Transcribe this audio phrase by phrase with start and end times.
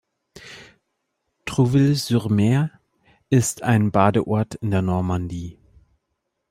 [1.45, 2.71] Trouville-sur-Mer
[3.29, 5.59] ist ein Badeort in der Normandie.